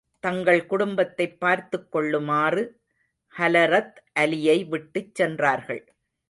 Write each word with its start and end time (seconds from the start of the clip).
தங்கள் 0.19 0.65
குடும்பத்தைப் 0.65 1.39
பார்த்துக் 1.39 1.91
கொள்ளுமாறு 1.91 2.63
ஹலரத் 3.37 3.97
அலியை 4.19 4.67
விட்டுச் 4.67 5.15
சென்றார்கள். 5.15 5.83